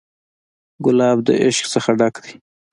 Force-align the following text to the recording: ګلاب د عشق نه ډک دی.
ګلاب 0.85 1.17
د 1.27 1.29
عشق 1.43 1.65
نه 1.73 1.91
ډک 1.99 2.15
دی. 2.23 2.33